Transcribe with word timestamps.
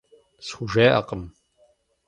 СхужеӀакъым. 0.47 1.23